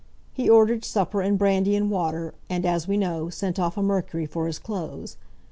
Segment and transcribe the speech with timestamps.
[0.33, 4.25] He ordered supper and brandy and water, and, as we know, sent off a Mercury
[4.25, 5.15] for his clothes.